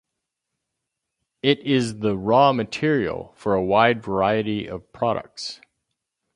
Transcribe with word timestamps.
It 1.43 1.59
is 1.59 1.99
the 1.99 2.17
raw 2.17 2.53
material 2.53 3.33
for 3.35 3.53
a 3.53 3.63
wide 3.63 4.01
variety 4.01 4.65
of 4.65 4.91
products. 4.91 5.61